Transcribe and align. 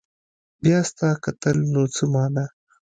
بيا 0.63 0.79
ستا 0.89 1.09
کتل 1.23 1.57
نو 1.73 1.83
څه 1.95 2.03
معنا 2.13 2.45